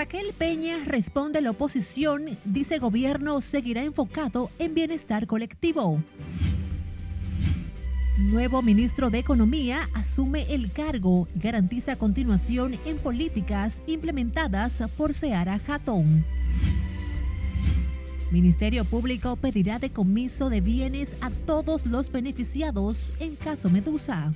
[0.00, 6.02] Raquel Peña responde la oposición, dice gobierno seguirá enfocado en bienestar colectivo.
[8.16, 15.60] Nuevo ministro de Economía asume el cargo y garantiza continuación en políticas implementadas por Seara
[15.68, 16.24] Hatton.
[18.30, 24.32] Ministerio Público pedirá decomiso de bienes a todos los beneficiados en caso Medusa.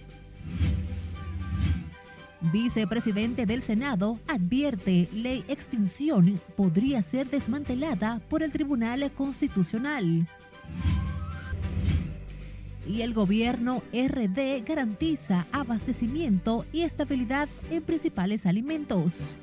[2.52, 10.28] Vicepresidente del Senado advierte ley extinción podría ser desmantelada por el Tribunal Constitucional.
[12.86, 19.34] Y el gobierno RD garantiza abastecimiento y estabilidad en principales alimentos.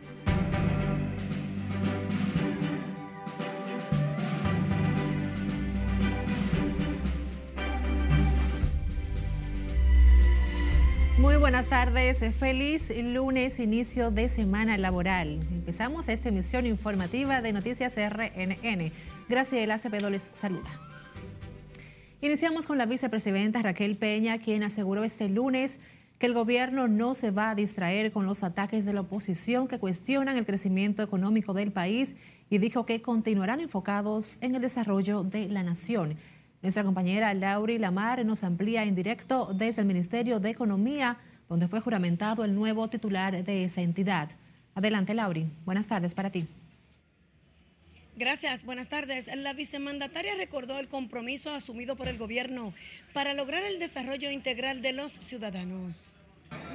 [11.21, 15.39] Muy buenas tardes, feliz lunes, inicio de semana laboral.
[15.51, 18.91] Empezamos esta emisión informativa de Noticias RNN.
[19.29, 20.81] Graciela Acevedo les saluda.
[22.21, 25.79] Iniciamos con la vicepresidenta Raquel Peña, quien aseguró este lunes
[26.17, 29.77] que el gobierno no se va a distraer con los ataques de la oposición que
[29.77, 32.15] cuestionan el crecimiento económico del país
[32.49, 36.17] y dijo que continuarán enfocados en el desarrollo de la nación.
[36.61, 41.17] Nuestra compañera Lauri Lamar nos amplía en directo desde el Ministerio de Economía,
[41.49, 44.29] donde fue juramentado el nuevo titular de esa entidad.
[44.75, 45.49] Adelante, Lauri.
[45.65, 46.47] Buenas tardes para ti.
[48.15, 49.27] Gracias, buenas tardes.
[49.35, 52.73] La vicemandataria recordó el compromiso asumido por el gobierno
[53.13, 56.13] para lograr el desarrollo integral de los ciudadanos.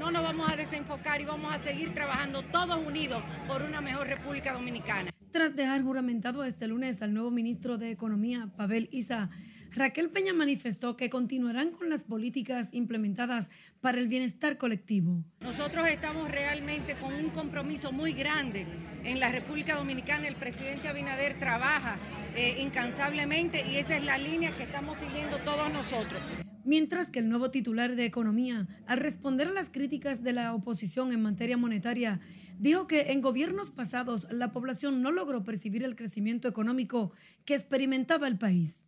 [0.01, 4.09] No nos vamos a desenfocar y vamos a seguir trabajando todos unidos por una mejor
[4.09, 5.11] República Dominicana.
[5.31, 9.31] Tras dejar juramentado este lunes al nuevo ministro de Economía, Pavel Isa,
[9.77, 13.51] Raquel Peña manifestó que continuarán con las políticas implementadas
[13.83, 15.23] para el bienestar colectivo.
[15.41, 18.65] Nosotros estamos realmente con un compromiso muy grande.
[19.05, 21.99] En la República Dominicana el presidente Abinader trabaja
[22.35, 26.23] eh, incansablemente y esa es la línea que estamos siguiendo todos nosotros.
[26.65, 31.13] Mientras que el nuevo titular de Economía, al responder a las críticas de la oposición
[31.13, 32.21] en materia monetaria,
[32.59, 37.13] dijo que en gobiernos pasados la población no logró percibir el crecimiento económico
[37.45, 38.86] que experimentaba el país.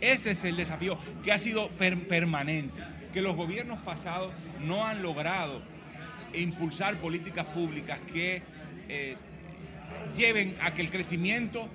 [0.00, 2.82] Ese es el desafío que ha sido permanente,
[3.12, 5.62] que los gobiernos pasados no han logrado
[6.34, 8.42] impulsar políticas públicas que
[8.88, 9.16] eh,
[10.16, 11.68] lleven a que el crecimiento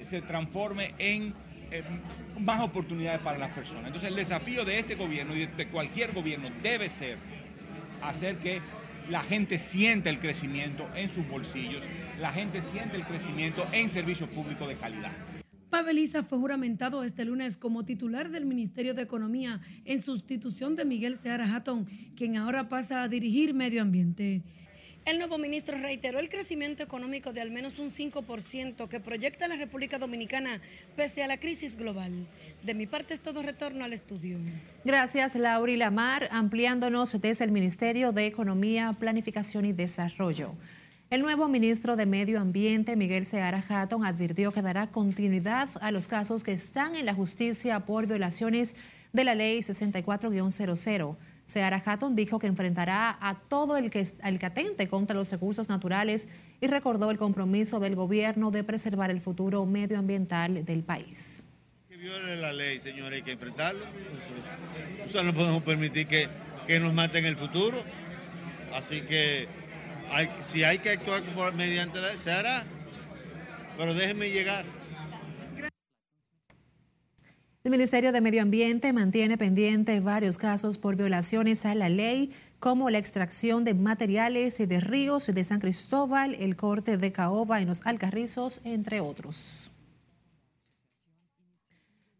[0.00, 1.34] se transforme en
[2.38, 3.86] más oportunidades para las personas.
[3.86, 7.18] Entonces el desafío de este gobierno y de cualquier gobierno debe ser
[8.02, 8.60] hacer que
[9.10, 11.82] la gente sienta el crecimiento en sus bolsillos,
[12.20, 15.12] la gente siente el crecimiento en servicios públicos de calidad.
[15.70, 21.18] Paveliza fue juramentado este lunes como titular del Ministerio de Economía en sustitución de Miguel
[21.18, 21.86] Seara Hatton,
[22.16, 24.42] quien ahora pasa a dirigir Medio Ambiente.
[25.04, 29.56] El nuevo ministro reiteró el crecimiento económico de al menos un 5% que proyecta la
[29.56, 30.60] República Dominicana
[30.96, 32.26] pese a la crisis global.
[32.62, 34.38] De mi parte es todo retorno al estudio.
[34.84, 40.54] Gracias, Lauri Lamar, ampliándonos desde el Ministerio de Economía, Planificación y Desarrollo.
[41.10, 46.06] El nuevo ministro de Medio Ambiente, Miguel Seara Hatton, advirtió que dará continuidad a los
[46.06, 48.76] casos que están en la justicia por violaciones
[49.14, 51.16] de la ley 64-00.
[51.46, 55.70] Seara Hatton dijo que enfrentará a todo el que, el que atente contra los recursos
[55.70, 56.28] naturales
[56.60, 61.42] y recordó el compromiso del gobierno de preservar el futuro medioambiental del país.
[61.88, 63.86] Que viole la ley, señores, hay que enfrentarlo.
[65.24, 66.28] No podemos permitir que,
[66.66, 67.82] que nos maten el futuro.
[68.74, 69.48] Así que
[70.40, 71.22] si hay que actuar
[71.54, 72.64] mediante la se hará.
[73.76, 74.64] Pero déjenme llegar.
[77.64, 82.30] El Ministerio de Medio Ambiente mantiene pendientes varios casos por violaciones a la ley,
[82.60, 87.68] como la extracción de materiales de ríos de San Cristóbal, el corte de caoba en
[87.68, 89.70] los Alcarrizos, entre otros.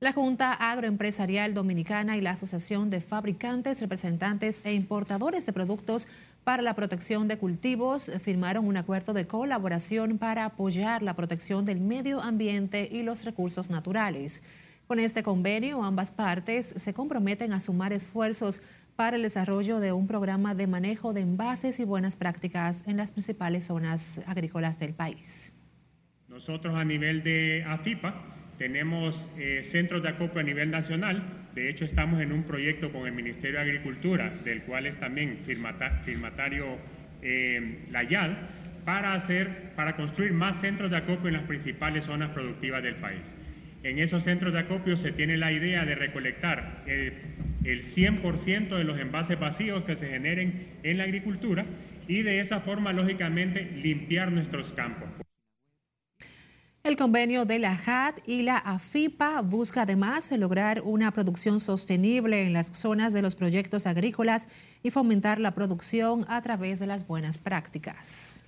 [0.01, 6.07] La Junta Agroempresarial Dominicana y la Asociación de Fabricantes, Representantes e Importadores de Productos
[6.45, 11.81] para la Protección de Cultivos firmaron un acuerdo de colaboración para apoyar la protección del
[11.81, 14.45] medio ambiente y los recursos naturales.
[14.87, 18.63] Con este convenio, ambas partes se comprometen a sumar esfuerzos
[18.95, 23.11] para el desarrollo de un programa de manejo de envases y buenas prácticas en las
[23.11, 25.53] principales zonas agrícolas del país.
[26.29, 31.23] Nosotros a nivel de AFIPA tenemos eh, centros de acopio a nivel nacional.
[31.55, 35.39] De hecho, estamos en un proyecto con el Ministerio de Agricultura, del cual es también
[35.45, 36.77] firmatario
[37.23, 38.31] eh, la YAD,
[38.85, 43.37] para, hacer, para construir más centros de acopio en las principales zonas productivas del país.
[43.83, 47.13] En esos centros de acopio se tiene la idea de recolectar eh,
[47.65, 51.65] el 100% de los envases vacíos que se generen en la agricultura
[52.09, 55.09] y de esa forma, lógicamente, limpiar nuestros campos.
[56.89, 62.55] El convenio de la JAT y la AFIPA busca además lograr una producción sostenible en
[62.55, 64.49] las zonas de los proyectos agrícolas
[64.83, 68.41] y fomentar la producción a través de las buenas prácticas.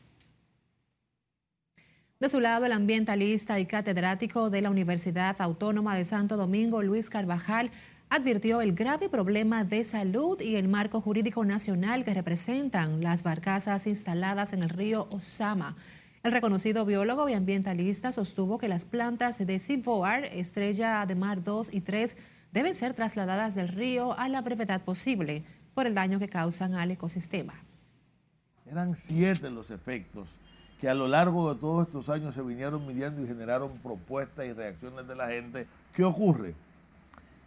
[2.18, 7.10] De su lado, el ambientalista y catedrático de la Universidad Autónoma de Santo Domingo, Luis
[7.10, 7.70] Carvajal,
[8.08, 13.86] advirtió el grave problema de salud y el marco jurídico nacional que representan las barcazas
[13.86, 15.76] instaladas en el río Osama.
[16.22, 21.72] El reconocido biólogo y ambientalista sostuvo que las plantas de Seaboard, Estrella de Mar 2
[21.72, 22.14] y 3,
[22.52, 26.90] deben ser trasladadas del río a la brevedad posible por el daño que causan al
[26.90, 27.54] ecosistema.
[28.66, 30.28] Eran siete los efectos
[30.78, 34.52] que a lo largo de todos estos años se vinieron midiendo y generaron propuestas y
[34.52, 35.66] reacciones de la gente.
[35.94, 36.54] ¿Qué ocurre?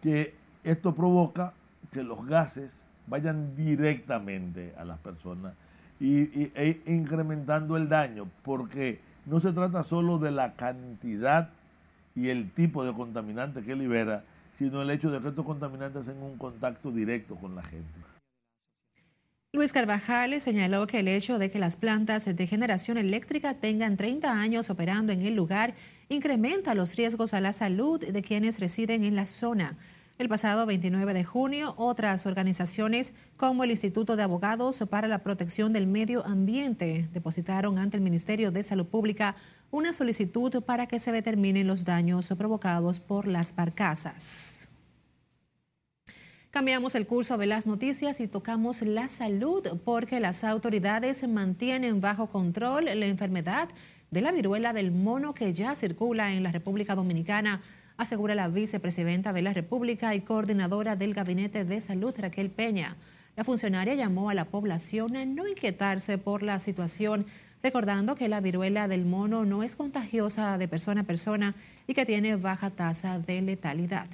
[0.02, 0.34] Que
[0.64, 1.54] esto provoca
[1.92, 2.72] que los gases
[3.06, 5.54] vayan directamente a las personas
[6.04, 11.50] y, e incrementando el daño, porque no se trata solo de la cantidad
[12.14, 14.26] y el tipo de contaminante que libera,
[14.58, 17.90] sino el hecho de que estos contaminantes tengan un contacto directo con la gente.
[19.54, 24.30] Luis Carvajal señaló que el hecho de que las plantas de generación eléctrica tengan 30
[24.30, 25.74] años operando en el lugar
[26.10, 29.78] incrementa los riesgos a la salud de quienes residen en la zona.
[30.24, 35.74] El pasado 29 de junio, otras organizaciones como el Instituto de Abogados para la Protección
[35.74, 39.36] del Medio Ambiente depositaron ante el Ministerio de Salud Pública
[39.70, 44.70] una solicitud para que se determinen los daños provocados por las barcazas.
[46.52, 52.28] Cambiamos el curso de las noticias y tocamos la salud porque las autoridades mantienen bajo
[52.28, 53.68] control la enfermedad
[54.10, 57.62] de la viruela del mono que ya circula en la República Dominicana
[57.98, 62.96] asegura la vicepresidenta de la República y coordinadora del Gabinete de Salud, Raquel Peña.
[63.36, 67.26] La funcionaria llamó a la población a no inquietarse por la situación,
[67.62, 71.56] recordando que la viruela del mono no es contagiosa de persona a persona
[71.88, 74.08] y que tiene baja tasa de letalidad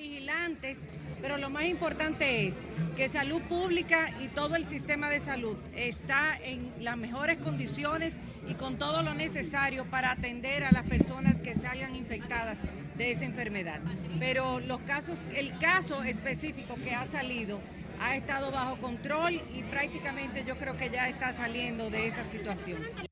[0.00, 0.78] vigilantes,
[1.20, 2.58] pero lo más importante es
[2.96, 8.16] que salud pública y todo el sistema de salud está en las mejores condiciones
[8.48, 12.62] y con todo lo necesario para atender a las personas que salgan infectadas
[12.96, 13.80] de esa enfermedad.
[14.18, 17.60] Pero los casos, el caso específico que ha salido
[18.00, 23.09] ha estado bajo control y prácticamente yo creo que ya está saliendo de esa situación.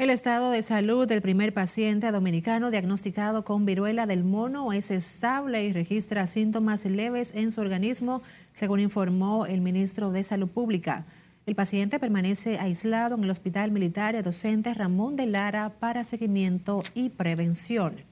[0.00, 5.62] El estado de salud del primer paciente dominicano diagnosticado con viruela del mono es estable
[5.62, 8.22] y registra síntomas leves en su organismo,
[8.54, 11.04] según informó el ministro de Salud Pública.
[11.44, 17.10] El paciente permanece aislado en el Hospital Militar Docente Ramón de Lara para seguimiento y
[17.10, 18.08] prevención.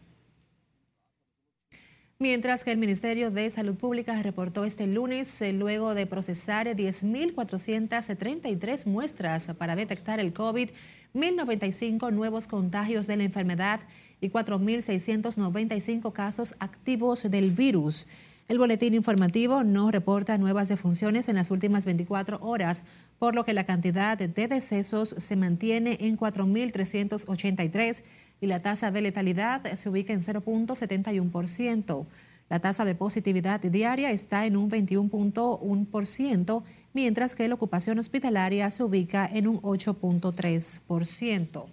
[2.21, 8.87] Mientras que el Ministerio de Salud Pública reportó este lunes, eh, luego de procesar 10.433
[8.87, 10.71] muestras para detectar el COVID,
[11.15, 13.81] 1.095 nuevos contagios de la enfermedad
[14.21, 18.07] y 4.695 casos activos del virus.
[18.49, 22.83] El boletín informativo no reporta nuevas defunciones en las últimas 24 horas,
[23.19, 28.03] por lo que la cantidad de decesos se mantiene en 4.383
[28.41, 32.07] y la tasa de letalidad se ubica en 0.71%.
[32.49, 36.63] La tasa de positividad diaria está en un 21.1%,
[36.95, 41.67] mientras que la ocupación hospitalaria se ubica en un 8.3%.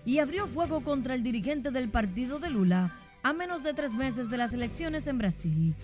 [0.07, 2.93] y abrió fuego contra el dirigente del partido de Lula
[3.25, 5.75] a menos de tres meses de las elecciones en Brasil.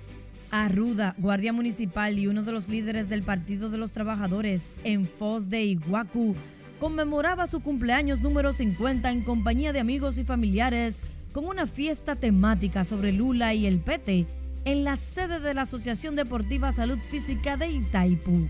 [0.51, 5.49] Arruda, guardia municipal y uno de los líderes del Partido de los Trabajadores en Foz
[5.49, 6.37] de Iguacu,
[6.79, 10.97] conmemoraba su cumpleaños número 50 en compañía de amigos y familiares
[11.33, 14.27] con una fiesta temática sobre Lula y el PT
[14.67, 18.49] en la sede de la Asociación Deportiva Salud Física de Itaipu.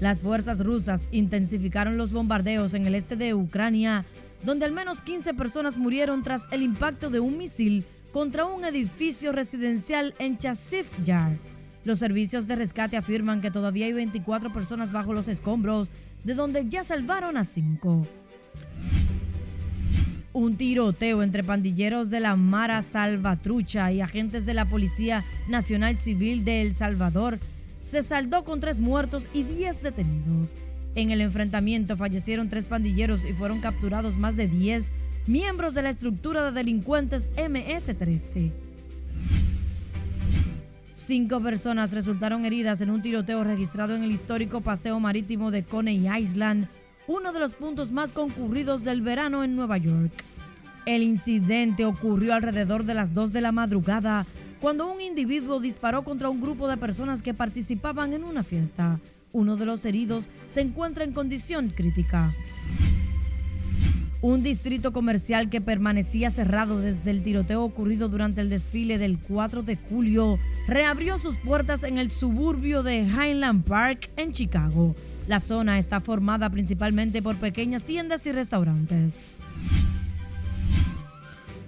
[0.00, 4.04] Las fuerzas rusas intensificaron los bombardeos en el este de Ucrania,
[4.42, 9.32] donde al menos 15 personas murieron tras el impacto de un misil contra un edificio
[9.32, 11.32] residencial en Chasiv Yar.
[11.84, 15.88] Los servicios de rescate afirman que todavía hay 24 personas bajo los escombros,
[16.22, 18.06] de donde ya salvaron a 5.
[20.34, 26.44] Un tiroteo entre pandilleros de la Mara Salvatrucha y agentes de la Policía Nacional Civil
[26.44, 27.38] de El Salvador
[27.80, 30.54] se saldó con tres muertos y diez detenidos.
[30.94, 34.86] En el enfrentamiento fallecieron tres pandilleros y fueron capturados más de 10
[35.26, 38.50] miembros de la estructura de delincuentes MS-13.
[40.92, 46.08] Cinco personas resultaron heridas en un tiroteo registrado en el histórico paseo marítimo de Coney
[46.18, 46.68] Island
[47.06, 50.12] uno de los puntos más concurridos del verano en Nueva York.
[50.86, 54.26] El incidente ocurrió alrededor de las 2 de la madrugada,
[54.60, 59.00] cuando un individuo disparó contra un grupo de personas que participaban en una fiesta.
[59.32, 62.34] Uno de los heridos se encuentra en condición crítica.
[64.20, 69.62] Un distrito comercial que permanecía cerrado desde el tiroteo ocurrido durante el desfile del 4
[69.62, 74.94] de julio reabrió sus puertas en el suburbio de Highland Park en Chicago.
[75.26, 79.36] La zona está formada principalmente por pequeñas tiendas y restaurantes.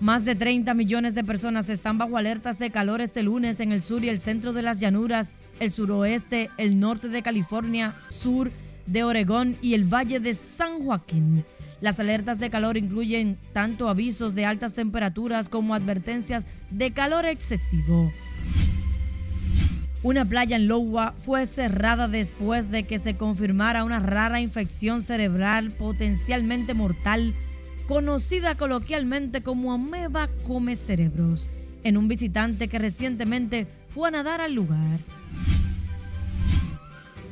[0.01, 3.81] Más de 30 millones de personas están bajo alertas de calor este lunes en el
[3.81, 5.31] sur y el centro de las llanuras,
[5.61, 8.51] el suroeste, el norte de California, sur
[8.87, 11.45] de Oregón y el valle de San Joaquín.
[11.81, 18.11] Las alertas de calor incluyen tanto avisos de altas temperaturas como advertencias de calor excesivo.
[20.03, 25.71] Una playa en Iowa fue cerrada después de que se confirmara una rara infección cerebral
[25.71, 27.35] potencialmente mortal,
[27.89, 31.47] conocida coloquialmente como ameba come cerebros,
[31.85, 35.01] en un visitante que recientemente fue a nadar al lugar.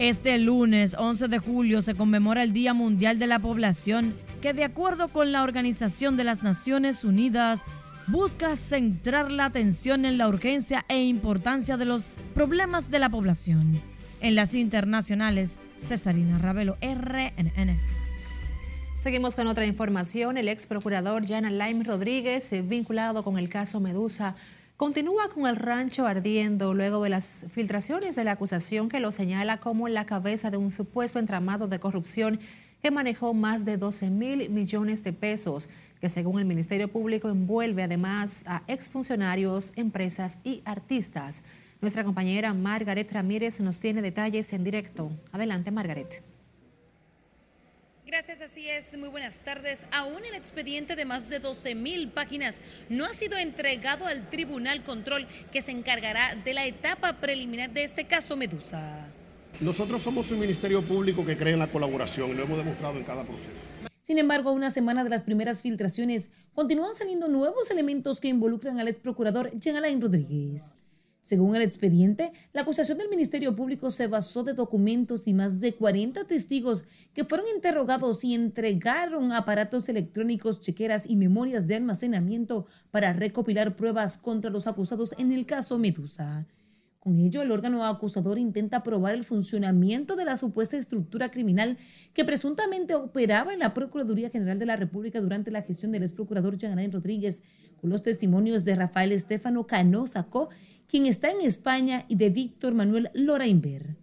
[0.02, 4.64] Este lunes 11 de julio se conmemora el Día Mundial de la Población, que de
[4.64, 7.61] acuerdo con la Organización de las Naciones Unidas,
[8.09, 13.80] busca centrar la atención en la urgencia e importancia de los problemas de la población.
[14.21, 17.78] En las internacionales, Cesarina Ravelo, RNN.
[18.99, 20.37] Seguimos con otra información.
[20.37, 24.35] El ex procurador Jan Alain Rodríguez, eh, vinculado con el caso Medusa,
[24.83, 29.61] continúa con el rancho ardiendo luego de las filtraciones de la acusación que lo señala
[29.61, 32.41] como la cabeza de un supuesto entramado de corrupción
[32.83, 35.69] que manejó más de 12 mil millones de pesos,
[36.01, 41.45] que según el Ministerio Público envuelve además a exfuncionarios, empresas y artistas.
[41.81, 45.12] Nuestra compañera Margaret Ramírez nos tiene detalles en directo.
[45.31, 46.25] Adelante, Margaret.
[48.12, 48.95] Gracias, así es.
[48.99, 49.87] Muy buenas tardes.
[49.90, 54.85] Aún el expediente de más de 12 mil páginas no ha sido entregado al Tribunal
[54.85, 59.07] Control que se encargará de la etapa preliminar de este caso Medusa.
[59.61, 63.04] Nosotros somos un ministerio público que cree en la colaboración y lo hemos demostrado en
[63.04, 63.49] cada proceso.
[64.02, 68.78] Sin embargo, a una semana de las primeras filtraciones, continúan saliendo nuevos elementos que involucran
[68.78, 70.75] al ex procurador Jean Alain Rodríguez.
[71.23, 75.73] Según el expediente, la acusación del Ministerio Público se basó de documentos y más de
[75.73, 76.83] 40 testigos
[77.14, 84.19] que fueron interrogados y entregaron aparatos electrónicos, chequeras y memorias de almacenamiento para recopilar pruebas
[84.19, 86.45] contra los acusados en el caso Medusa.
[86.99, 91.79] Con ello, el órgano acusador intenta probar el funcionamiento de la supuesta estructura criminal
[92.14, 96.12] que presuntamente operaba en la Procuraduría General de la República durante la gestión del ex
[96.12, 97.43] procurador Jean Rodríguez,
[97.81, 100.50] con los testimonios de Rafael Estefano Cano Sacó,
[100.93, 103.97] quien está en España, y de Víctor Manuel Lorainber.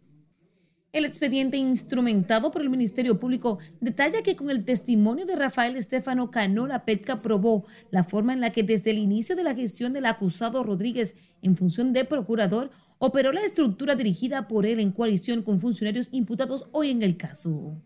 [0.91, 6.31] El expediente instrumentado por el Ministerio Público detalla que con el testimonio de Rafael Estefano
[6.31, 9.93] Cano, la PETCA probó la forma en la que desde el inicio de la gestión
[9.93, 15.43] del acusado Rodríguez en función de procurador operó la estructura dirigida por él en coalición
[15.43, 17.79] con funcionarios imputados hoy en el caso.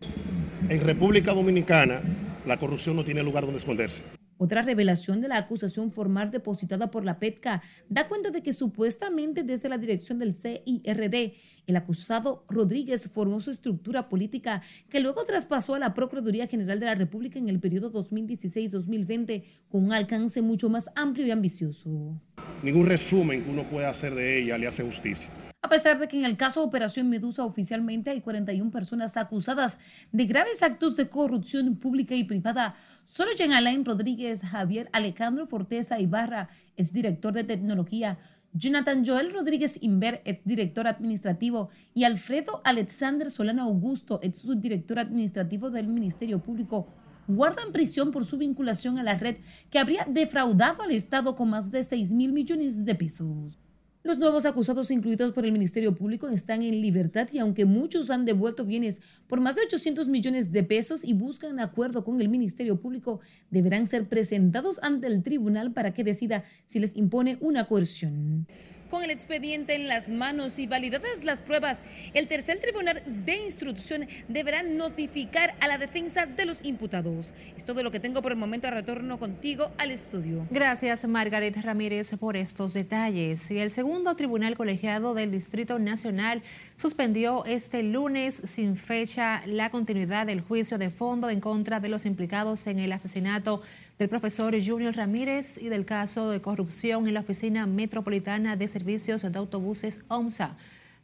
[0.70, 2.00] En República Dominicana,
[2.46, 4.02] la corrupción no tiene lugar donde esconderse.
[4.36, 9.42] Otra revelación de la acusación formal depositada por la PETCA da cuenta de que supuestamente
[9.42, 11.34] desde la dirección del CIRD,
[11.66, 16.86] el acusado Rodríguez formó su estructura política que luego traspasó a la Procuraduría General de
[16.86, 22.20] la República en el periodo 2016-2020 con un alcance mucho más amplio y ambicioso.
[22.62, 25.30] Ningún resumen que uno pueda hacer de ella le hace justicia
[25.64, 29.78] a pesar de que en el caso Operación Medusa oficialmente hay 41 personas acusadas
[30.12, 32.74] de graves actos de corrupción pública y privada.
[33.06, 36.50] Solo Jean Alain Rodríguez, Javier Alejandro Forteza Ibarra,
[36.92, 38.18] director de tecnología,
[38.52, 45.88] Jonathan Joel Rodríguez Inver, director administrativo, y Alfredo Alexander Solano Augusto, ex subdirector administrativo del
[45.88, 46.88] Ministerio Público,
[47.26, 49.36] guardan prisión por su vinculación a la red
[49.70, 53.58] que habría defraudado al Estado con más de 6 mil millones de pesos.
[54.04, 58.26] Los nuevos acusados incluidos por el Ministerio Público están en libertad y aunque muchos han
[58.26, 62.78] devuelto bienes por más de 800 millones de pesos y buscan acuerdo con el Ministerio
[62.78, 68.46] Público, deberán ser presentados ante el tribunal para que decida si les impone una coerción.
[68.90, 71.80] Con el expediente en las manos y validadas las pruebas,
[72.12, 77.32] el tercer tribunal de instrucción deberá notificar a la defensa de los imputados.
[77.56, 78.70] Es todo lo que tengo por el momento.
[78.70, 80.46] Retorno contigo al estudio.
[80.50, 83.50] Gracias, Margaret Ramírez, por estos detalles.
[83.50, 86.42] Y el segundo tribunal colegiado del Distrito Nacional
[86.76, 92.06] suspendió este lunes sin fecha la continuidad del juicio de fondo en contra de los
[92.06, 93.62] implicados en el asesinato
[93.98, 99.22] del profesor Junior Ramírez y del caso de corrupción en la Oficina Metropolitana de Servicios
[99.22, 100.56] de Autobuses OMSA.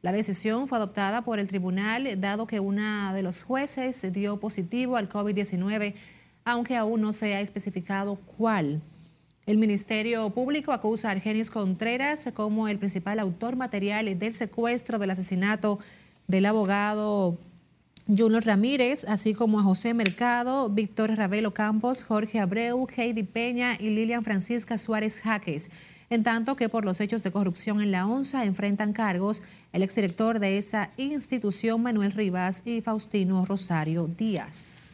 [0.02, 4.96] La decisión fue adoptada por el tribunal dado que una de los jueces dio positivo
[4.96, 5.94] al COVID-19,
[6.44, 8.80] aunque aún no se ha especificado cuál.
[9.46, 15.10] El Ministerio Público acusa a Argenis Contreras como el principal autor material del secuestro del
[15.10, 15.78] asesinato
[16.26, 17.38] del abogado
[18.16, 23.90] Junior Ramírez, así como a José Mercado, Víctor Ravelo Campos, Jorge Abreu, Heidi Peña y
[23.90, 25.70] Lilian Francisca Suárez Jaques.
[26.10, 30.40] En tanto que por los hechos de corrupción en la ONSA enfrentan cargos el exdirector
[30.40, 34.89] de esa institución, Manuel Rivas, y Faustino Rosario Díaz.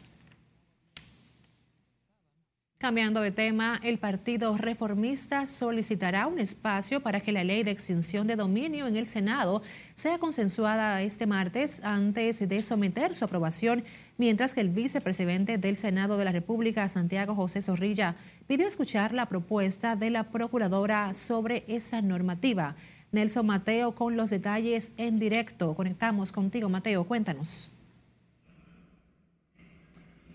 [2.77, 8.27] Cambiando de tema, el Partido Reformista solicitará un espacio para que la ley de extinción
[8.27, 9.63] de dominio en el Senado
[9.95, 13.83] sea consensuada este martes antes de someter su aprobación,
[14.19, 19.25] mientras que el vicepresidente del Senado de la República, Santiago José Zorrilla, pidió escuchar la
[19.25, 22.75] propuesta de la procuradora sobre esa normativa.
[23.11, 25.73] Nelson Mateo con los detalles en directo.
[25.73, 27.71] Conectamos contigo, Mateo, cuéntanos.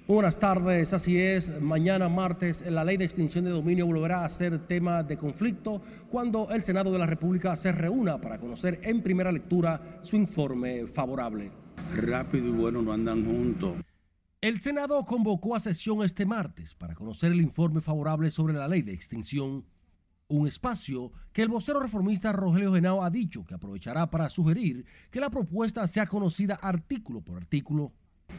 [0.08, 1.60] Buenas tardes, así es.
[1.60, 6.50] Mañana martes la ley de extinción de dominio volverá a ser tema de conflicto cuando
[6.50, 11.52] el Senado de la República se reúna para conocer en primera lectura su informe favorable.
[11.94, 13.76] Rápido y bueno no andan juntos.
[14.40, 18.82] El Senado convocó a sesión este martes para conocer el informe favorable sobre la ley
[18.82, 19.64] de extinción,
[20.26, 25.20] un espacio que el vocero reformista Rogelio Genao ha dicho que aprovechará para sugerir que
[25.20, 27.92] la propuesta sea conocida artículo por artículo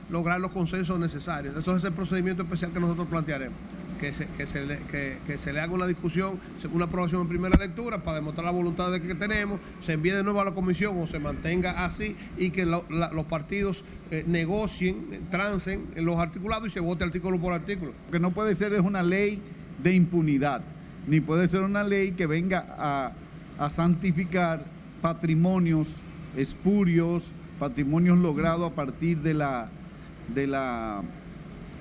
[0.10, 1.56] lograr los consensos necesarios.
[1.56, 3.58] Eso es el procedimiento especial que nosotros plantearemos.
[4.00, 6.38] Que se, que se, le, que, se le haga una discusión,
[6.74, 10.24] una aprobación en primera lectura para demostrar la voluntad de que tenemos, se envíe de
[10.24, 12.84] nuevo a la comisión o se mantenga así y que los
[13.30, 17.94] partidos eh, negocien, trancen en los articulados y se vote artículo por artículo.
[18.08, 19.42] Lo que no puede ser es una ley
[19.82, 20.64] de impunidad,
[21.08, 23.14] ni puede ser una ley que venga a,
[23.58, 24.66] a santificar
[25.02, 25.88] patrimonios
[26.36, 29.70] espurios, patrimonios logrados a partir de la
[30.28, 31.04] de la,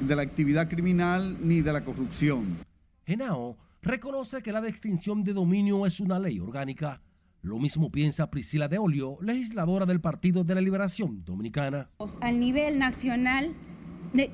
[0.01, 2.59] de la actividad criminal ni de la corrupción.
[3.07, 7.01] Genao reconoce que la de extinción de dominio es una ley orgánica.
[7.43, 11.91] Lo mismo piensa Priscila de Olio, legisladora del Partido de la Liberación Dominicana.
[12.21, 13.53] Al nivel nacional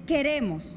[0.06, 0.76] queremos,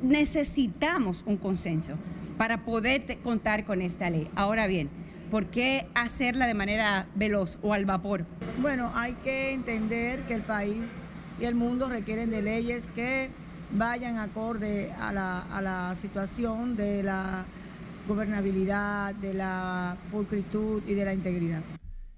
[0.00, 1.94] necesitamos un consenso
[2.38, 4.28] para poder contar con esta ley.
[4.36, 4.90] Ahora bien,
[5.30, 8.26] ¿por qué hacerla de manera veloz o al vapor?
[8.60, 10.84] Bueno, hay que entender que el país
[11.42, 13.28] y el mundo requieren de leyes que
[13.76, 17.44] vayan acorde a la, a la situación de la
[18.06, 21.62] gobernabilidad, de la pulcritud y de la integridad.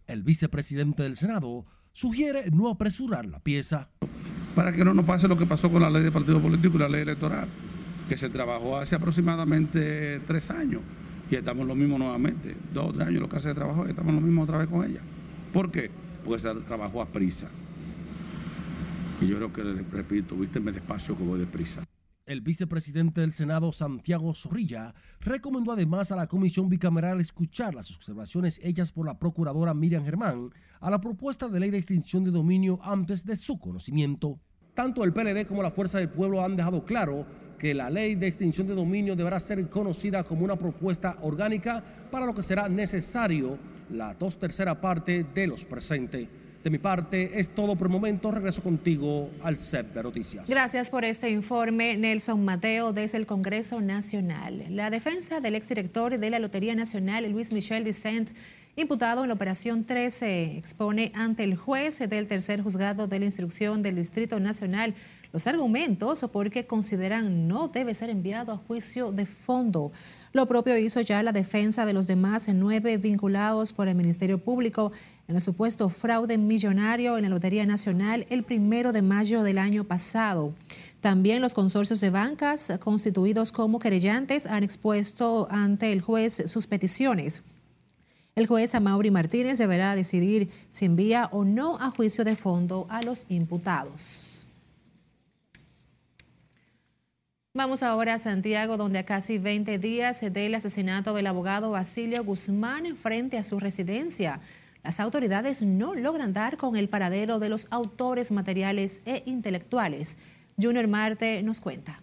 [0.06, 3.88] El vicepresidente del Senado sugiere no apresurar la pieza.
[4.54, 6.80] Para que no nos pase lo que pasó con la ley de partido político y
[6.80, 7.48] la ley electoral,
[8.10, 10.82] que se trabajó hace aproximadamente tres años
[11.30, 13.90] y estamos lo mismo nuevamente, dos o tres años lo que hace de trabajo y
[13.90, 15.00] estamos lo mismo otra vez con ella.
[15.50, 15.90] ¿Por qué?
[16.26, 17.48] Porque se trabajó a prisa.
[19.20, 21.82] Y yo creo que, repito, vísteme despacio que voy deprisa.
[22.26, 28.58] El vicepresidente del Senado, Santiago Zorrilla, recomendó además a la comisión bicameral escuchar las observaciones
[28.62, 30.50] hechas por la procuradora Miriam Germán
[30.80, 34.40] a la propuesta de ley de extinción de dominio antes de su conocimiento.
[34.72, 37.26] Tanto el PLD como la Fuerza del Pueblo han dejado claro
[37.58, 42.26] que la ley de extinción de dominio deberá ser conocida como una propuesta orgánica para
[42.26, 43.58] lo que será necesario
[43.90, 46.26] la dos tercera parte de los presentes.
[46.64, 48.30] De mi parte es todo por el momento.
[48.30, 50.48] Regreso contigo al CEP de Noticias.
[50.48, 54.64] Gracias por este informe, Nelson Mateo, desde el Congreso Nacional.
[54.70, 58.30] La defensa del exdirector de la Lotería Nacional, Luis Michel Dicent,
[58.76, 63.82] imputado en la Operación 13, expone ante el juez del tercer juzgado de la instrucción
[63.82, 64.94] del Distrito Nacional
[65.34, 69.90] los argumentos porque consideran no debe ser enviado a juicio de fondo.
[70.32, 74.92] Lo propio hizo ya la defensa de los demás nueve vinculados por el Ministerio Público
[75.26, 79.82] en el supuesto fraude millonario en la Lotería Nacional el primero de mayo del año
[79.82, 80.54] pasado.
[81.00, 87.42] También los consorcios de bancas constituidos como querellantes han expuesto ante el juez sus peticiones.
[88.36, 93.02] El juez Amaury Martínez deberá decidir si envía o no a juicio de fondo a
[93.02, 94.33] los imputados.
[97.56, 102.96] Vamos ahora a Santiago, donde a casi 20 días del asesinato del abogado Basilio Guzmán
[102.96, 104.40] frente a su residencia,
[104.82, 110.18] las autoridades no logran dar con el paradero de los autores materiales e intelectuales.
[110.60, 112.02] Junior Marte nos cuenta.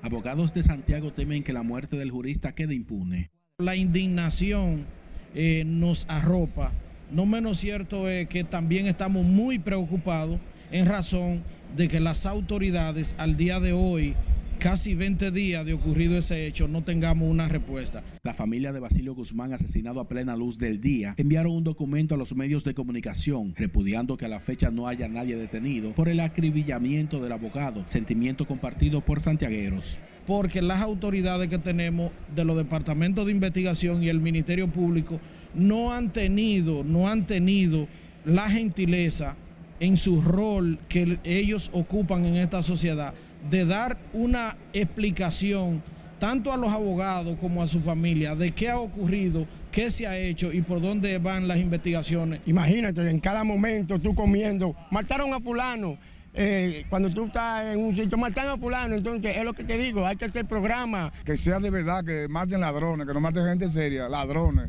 [0.00, 3.32] Abogados de Santiago temen que la muerte del jurista quede impune.
[3.58, 4.86] La indignación
[5.34, 6.70] eh, nos arropa.
[7.10, 10.38] No menos cierto es que también estamos muy preocupados
[10.70, 11.42] en razón
[11.76, 14.14] de que las autoridades al día de hoy
[14.58, 18.02] casi 20 días de ocurrido ese hecho no tengamos una respuesta.
[18.22, 22.18] La familia de Basilio Guzmán, asesinado a plena luz del día, enviaron un documento a
[22.18, 26.20] los medios de comunicación repudiando que a la fecha no haya nadie detenido por el
[26.20, 30.00] acribillamiento del abogado, sentimiento compartido por santiagueros.
[30.26, 35.20] Porque las autoridades que tenemos de los departamentos de investigación y el Ministerio Público
[35.54, 37.86] no han tenido, no han tenido
[38.24, 39.36] la gentileza
[39.80, 43.14] en su rol que ellos ocupan en esta sociedad
[43.50, 45.82] de dar una explicación
[46.18, 50.16] tanto a los abogados como a su familia de qué ha ocurrido, qué se ha
[50.16, 52.40] hecho y por dónde van las investigaciones.
[52.46, 55.98] Imagínate, en cada momento tú comiendo, mataron a fulano,
[56.38, 59.78] eh, cuando tú estás en un sitio, matan a fulano, entonces es lo que te
[59.78, 61.12] digo, hay que hacer programa.
[61.24, 64.68] Que sea de verdad, que maten ladrones, que no maten gente seria, ladrones.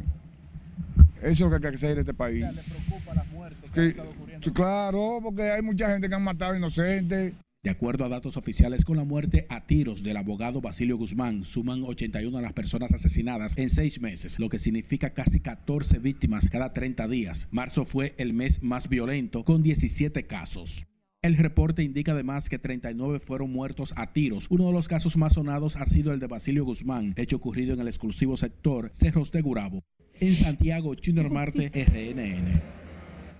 [1.22, 2.42] Eso es lo que hay que hacer en este país.
[2.42, 3.24] ¿Le preocupa la
[3.56, 4.52] muerte?
[4.54, 7.34] claro, porque hay mucha gente que han matado inocentes.
[7.64, 11.84] De acuerdo a datos oficiales, con la muerte a tiros del abogado Basilio Guzmán, suman
[11.84, 16.72] 81 a las personas asesinadas en seis meses, lo que significa casi 14 víctimas cada
[16.72, 17.50] 30 días.
[17.52, 20.86] Marzo fue el mes más violento, con 17 casos.
[21.22, 24.48] El reporte indica además que 39 fueron muertos a tiros.
[24.50, 27.82] Uno de los casos más sonados ha sido el de Basilio Guzmán, hecho ocurrido en
[27.82, 29.84] el exclusivo sector Cerros de Gurabo.
[30.22, 32.87] En Santiago, Junior Marte, RNN.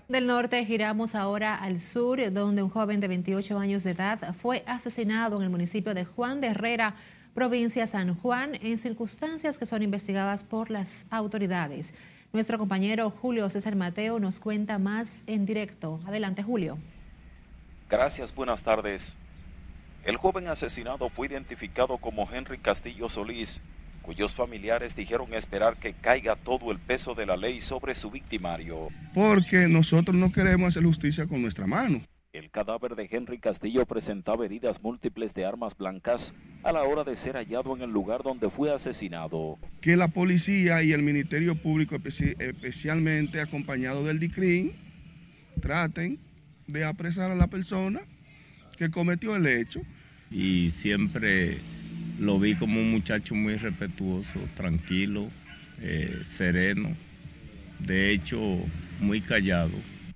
[0.08, 4.64] Del norte giramos ahora al sur, donde un joven de 28 años de edad fue
[4.66, 6.94] asesinado en el municipio de Juan de Herrera,
[7.34, 11.92] provincia San Juan, en circunstancias que son investigadas por las autoridades.
[12.32, 16.00] Nuestro compañero Julio César Mateo nos cuenta más en directo.
[16.06, 16.78] Adelante, Julio.
[17.90, 19.18] Gracias, buenas tardes.
[20.04, 23.60] El joven asesinado fue identificado como Henry Castillo Solís,
[24.08, 28.88] cuyos familiares dijeron esperar que caiga todo el peso de la ley sobre su victimario.
[29.12, 32.00] Porque nosotros no queremos hacer justicia con nuestra mano.
[32.32, 37.18] El cadáver de Henry Castillo presentaba heridas múltiples de armas blancas a la hora de
[37.18, 39.58] ser hallado en el lugar donde fue asesinado.
[39.82, 44.72] Que la policía y el Ministerio Público, especialmente acompañado del DICRIN,
[45.60, 46.18] traten
[46.66, 48.00] de apresar a la persona
[48.78, 49.82] que cometió el hecho.
[50.30, 51.58] Y siempre
[52.18, 55.28] lo vi como un muchacho muy respetuoso, tranquilo,
[55.80, 56.96] eh, sereno,
[57.78, 58.40] de hecho
[59.00, 59.70] muy callado.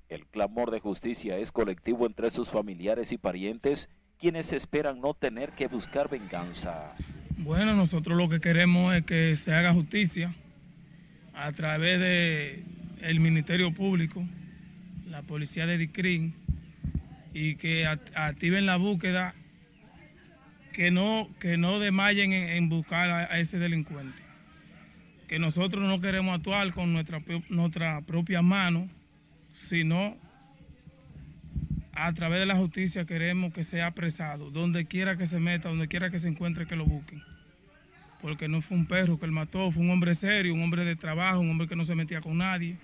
[0.08, 3.88] El clamor de justicia es colectivo entre sus familiares y parientes,
[4.18, 6.92] quienes esperan no tener que buscar venganza.
[7.38, 10.34] Bueno, nosotros lo que queremos es que se haga justicia
[11.34, 12.62] a través de
[13.00, 14.22] el Ministerio Público,
[15.08, 16.34] la policía de DICRIN,
[17.34, 19.34] y que activen la búsqueda
[20.72, 24.22] que no, que no desmayen en, buscar a, ese delincuente.
[25.28, 28.88] Que nosotros no queremos actuar con nuestra, nuestra propia mano,
[29.52, 30.16] sino
[31.92, 35.88] a través de la justicia queremos que sea apresado, donde quiera que se meta, donde
[35.88, 37.22] quiera que se encuentre, que lo busquen.
[38.20, 40.96] Porque no fue un perro que él mató, fue un hombre serio, un hombre de
[40.96, 42.76] trabajo, un hombre que no se metía con nadie,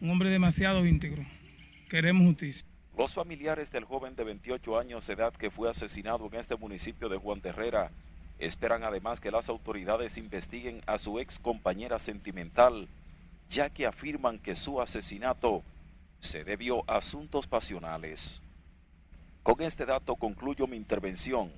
[0.00, 1.24] un hombre demasiado íntegro.
[1.88, 2.66] Queremos justicia.
[2.96, 7.10] Los familiares del joven de 28 años de edad que fue asesinado en este municipio
[7.10, 7.90] de Juan Terrera
[8.38, 12.88] esperan además que las autoridades investiguen a su ex compañera sentimental,
[13.50, 15.62] ya que afirman que su asesinato
[16.20, 18.42] se debió a asuntos pasionales.
[19.42, 21.52] Con este dato concluyo mi intervención.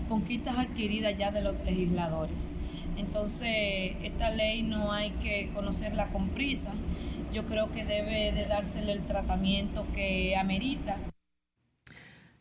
[0.08, 2.52] conquistas adquiridas ya de los legisladores.
[2.98, 6.72] Entonces, esta ley no hay que conocerla con prisa,
[7.36, 10.96] yo creo que debe de dársele el tratamiento que amerita.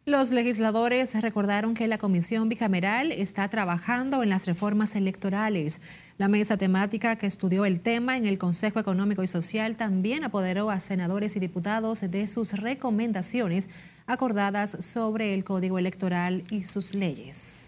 [0.07, 5.81] Los legisladores recordaron que la comisión bicameral está trabajando en las reformas electorales.
[6.17, 10.71] La mesa temática que estudió el tema en el Consejo Económico y Social también apoderó
[10.71, 13.71] a senadores y diputados de sus recomendaciones
[14.07, 17.64] acordadas sobre el Código Electoral y sus leyes.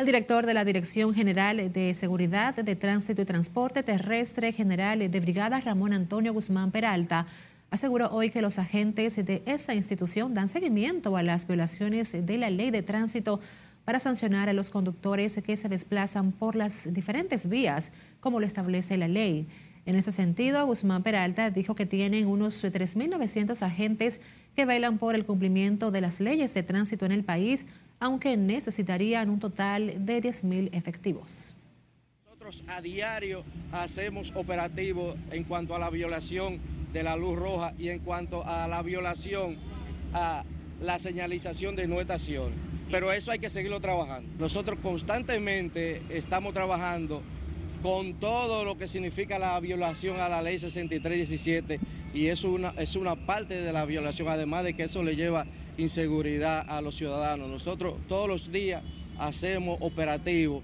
[0.00, 5.20] El director de la Dirección General de Seguridad de Tránsito y Transporte Terrestre General de
[5.20, 7.26] Brigada, Ramón Antonio Guzmán Peralta,
[7.70, 12.48] aseguró hoy que los agentes de esa institución dan seguimiento a las violaciones de la
[12.48, 13.40] ley de tránsito
[13.84, 18.96] para sancionar a los conductores que se desplazan por las diferentes vías, como lo establece
[18.96, 19.48] la ley.
[19.84, 24.20] En ese sentido, Guzmán Peralta dijo que tienen unos 3.900 agentes
[24.56, 27.66] que velan por el cumplimiento de las leyes de tránsito en el país,
[28.00, 31.54] aunque necesitarían un total de 10.000 efectivos.
[32.24, 36.58] Nosotros a diario hacemos operativos en cuanto a la violación
[36.92, 39.58] de la luz roja y en cuanto a la violación
[40.14, 40.44] a
[40.80, 42.52] la señalización de no estación.
[42.90, 44.28] Pero eso hay que seguirlo trabajando.
[44.38, 47.22] Nosotros constantemente estamos trabajando
[47.82, 51.78] con todo lo que significa la violación a la ley 6317
[52.12, 55.46] y es una, es una parte de la violación, además de que eso le lleva
[55.76, 57.48] inseguridad a los ciudadanos.
[57.48, 58.82] Nosotros todos los días
[59.18, 60.62] hacemos operativos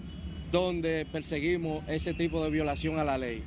[0.51, 3.45] donde perseguimos ese tipo de violación a la ley.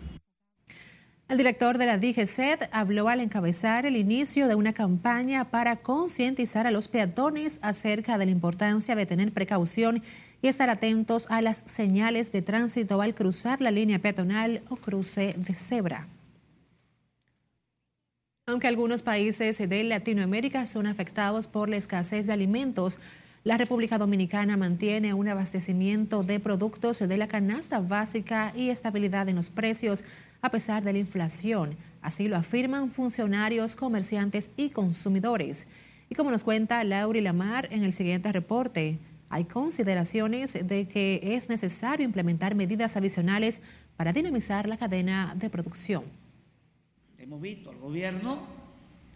[1.29, 6.65] El director de la DGCET habló al encabezar el inicio de una campaña para concientizar
[6.65, 10.01] a los peatones acerca de la importancia de tener precaución
[10.41, 15.35] y estar atentos a las señales de tránsito al cruzar la línea peatonal o cruce
[15.37, 16.07] de cebra.
[18.49, 22.97] Aunque algunos países de Latinoamérica son afectados por la escasez de alimentos,
[23.43, 29.35] la República Dominicana mantiene un abastecimiento de productos de la canasta básica y estabilidad en
[29.35, 30.03] los precios
[30.41, 31.77] a pesar de la inflación.
[32.01, 35.67] Así lo afirman funcionarios, comerciantes y consumidores.
[36.09, 38.97] Y como nos cuenta Lauri Lamar en el siguiente reporte,
[39.29, 43.61] hay consideraciones de que es necesario implementar medidas adicionales
[43.95, 46.03] para dinamizar la cadena de producción.
[47.19, 48.47] Hemos visto al gobierno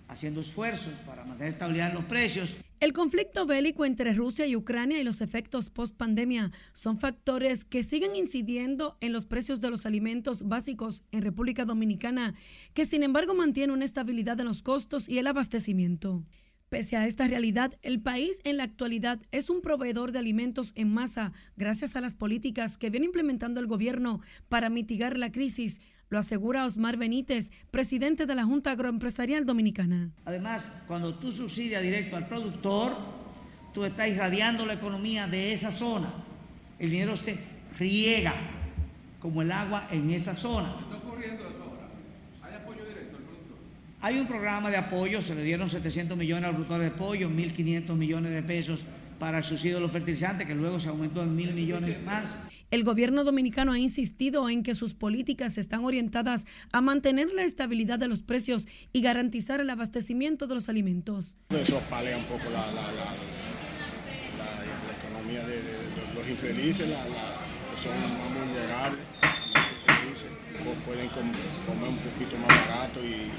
[0.09, 2.57] haciendo esfuerzos para mantener estabilidad en los precios.
[2.81, 8.17] El conflicto bélico entre Rusia y Ucrania y los efectos post-pandemia son factores que siguen
[8.17, 12.35] incidiendo en los precios de los alimentos básicos en República Dominicana,
[12.73, 16.25] que sin embargo mantiene una estabilidad en los costos y el abastecimiento.
[16.67, 20.93] Pese a esta realidad, el país en la actualidad es un proveedor de alimentos en
[20.93, 25.79] masa gracias a las políticas que viene implementando el gobierno para mitigar la crisis,
[26.13, 30.11] lo asegura Osmar Benítez, presidente de la Junta Agroempresarial Dominicana.
[30.25, 32.95] Además, cuando tú subsidias directo al productor,
[33.73, 36.13] tú estás irradiando la economía de esa zona.
[36.77, 37.39] El dinero se
[37.79, 38.35] riega
[39.19, 40.75] como el agua en esa zona.
[40.77, 41.89] ¿Qué está ocurriendo eso ahora?
[42.43, 43.57] ¿Hay apoyo directo al productor?
[44.01, 47.95] Hay un programa de apoyo, se le dieron 700 millones al productor de pollo, 1.500
[47.95, 48.85] millones de pesos
[49.17, 52.35] para el subsidio de los fertilizantes, que luego se aumentó en mil millones más.
[52.73, 57.99] El gobierno dominicano ha insistido en que sus políticas están orientadas a mantener la estabilidad
[57.99, 61.37] de los precios y garantizar el abastecimiento de los alimentos.
[61.51, 63.13] Eso palea un poco la, la, la,
[64.41, 65.61] la economía de,
[66.15, 69.01] los infelices, que son más vulnerables,
[69.87, 70.31] infelices,
[70.83, 73.29] pueden comer un poquito más barato y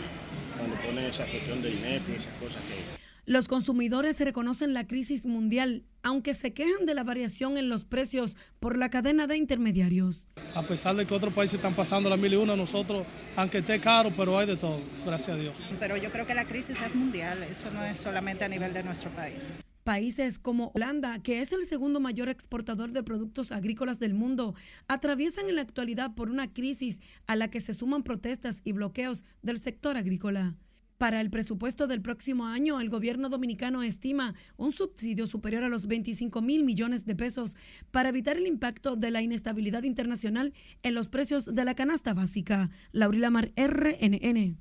[0.57, 3.04] cuando ponen esa cuestión de INEP y esas cosas que...
[3.27, 8.37] Los consumidores reconocen la crisis mundial, aunque se quejan de la variación en los precios
[8.61, 10.29] por la cadena de intermediarios.
[10.55, 13.81] A pesar de que otros países están pasando la mil y una, nosotros, aunque esté
[13.81, 15.55] caro, pero hay de todo, gracias a Dios.
[15.81, 18.83] Pero yo creo que la crisis es mundial, eso no es solamente a nivel de
[18.83, 19.63] nuestro país.
[19.85, 24.55] Países como Holanda, que es el segundo mayor exportador de productos agrícolas del mundo,
[24.87, 29.25] atraviesan en la actualidad por una crisis a la que se suman protestas y bloqueos
[29.41, 30.57] del sector agrícola.
[30.99, 35.89] Para el presupuesto del próximo año, el gobierno dominicano estima un subsidio superior a los
[35.89, 37.57] 25 mil millones de pesos
[37.91, 40.53] para evitar el impacto de la inestabilidad internacional
[40.85, 42.71] en los precios de la canasta básica.
[42.93, 44.57] Laurila Mar, RNN.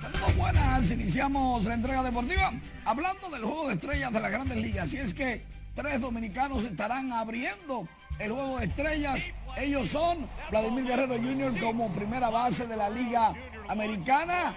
[0.00, 2.52] Saludos buenas, iniciamos la entrega deportiva
[2.84, 4.94] hablando del juego de estrellas de las grandes ligas.
[4.94, 5.42] Y es que
[5.74, 9.22] tres dominicanos estarán abriendo el juego de estrellas.
[9.56, 11.60] Ellos son Vladimir Guerrero Jr.
[11.60, 13.34] como primera base de la Liga
[13.68, 14.54] Americana.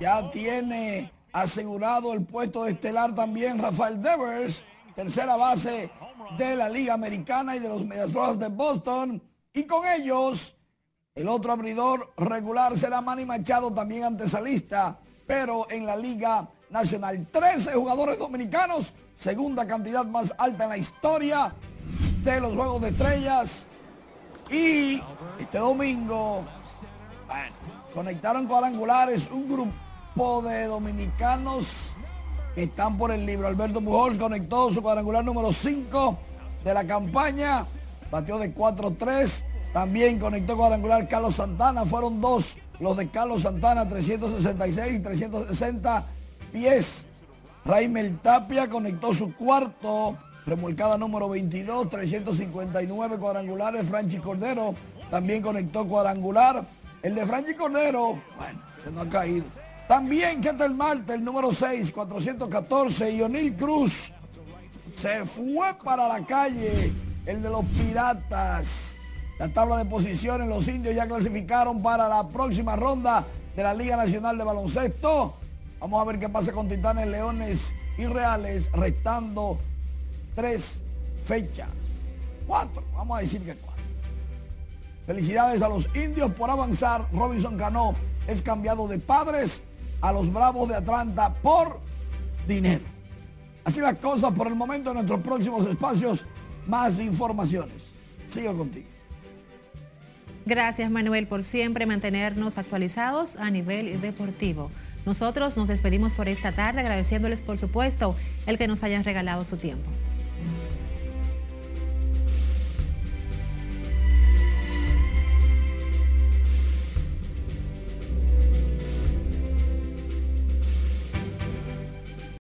[0.00, 4.62] Ya tiene asegurado el puesto de estelar también Rafael Devers,
[4.94, 5.90] tercera base
[6.38, 9.22] de la Liga Americana y de los Medias Rojas de Boston.
[9.52, 10.54] Y con ellos,
[11.14, 17.26] el otro abridor regular será Manny Machado, también antesalista, pero en la Liga Nacional.
[17.30, 21.54] 13 jugadores dominicanos, segunda cantidad más alta en la historia
[22.34, 23.64] de los Juegos de Estrellas.
[24.50, 25.00] Y
[25.38, 26.44] este domingo
[27.94, 31.92] conectaron cuadrangulares un grupo de dominicanos
[32.54, 33.46] que están por el libro.
[33.46, 36.18] Alberto Pujols conectó su cuadrangular número 5
[36.64, 37.64] de la campaña.
[38.10, 39.44] Batió de 4-3.
[39.72, 41.84] También conectó cuadrangular Carlos Santana.
[41.84, 46.04] Fueron dos los de Carlos Santana, 366 y 360
[46.52, 47.06] pies.
[47.64, 53.88] Raimel Tapia conectó su cuarto remolcada número 22, 359 cuadrangulares.
[53.88, 54.74] Franchi Cordero
[55.10, 56.64] también conectó cuadrangular.
[57.02, 59.44] El de Franchi Cordero, bueno, que no ha caído.
[59.88, 63.10] También Ketel Marte, el número 6, 414.
[63.10, 64.12] Y O'Neill Cruz
[64.94, 66.92] se fue para la calle.
[67.26, 68.94] El de los Piratas.
[69.38, 73.96] La tabla de posiciones, los indios ya clasificaron para la próxima ronda de la Liga
[73.96, 75.34] Nacional de Baloncesto.
[75.78, 79.58] Vamos a ver qué pasa con Titanes, Leones y Reales, restando
[80.36, 80.74] tres
[81.26, 81.70] fechas.
[82.46, 83.82] Cuatro, vamos a decir que cuatro.
[85.06, 87.06] Felicidades a los indios por avanzar.
[87.12, 87.96] Robinson Cano
[88.28, 89.60] es cambiado de padres
[90.00, 91.80] a los Bravos de Atlanta por
[92.46, 92.84] dinero.
[93.64, 96.24] Así las cosas por el momento en nuestros próximos espacios.
[96.68, 97.90] Más informaciones.
[98.28, 98.86] Sigo contigo.
[100.44, 104.70] Gracias Manuel por siempre mantenernos actualizados a nivel deportivo.
[105.04, 109.56] Nosotros nos despedimos por esta tarde agradeciéndoles por supuesto el que nos hayan regalado su
[109.56, 109.88] tiempo.